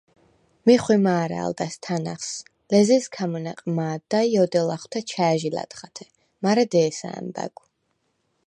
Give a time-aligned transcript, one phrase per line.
[0.65, 2.31] მი ხვიმა̄რა̄ლდა̈ს თანა̈ღს,
[2.71, 6.05] ლეზიზ ქამჷნა̈ყ მა̄დდა ი ოდე ლახვთე ჩა̈ჟ ლა̈ტხათე,
[6.43, 7.59] მარე დე̄სა ა̈მბა̈გვ.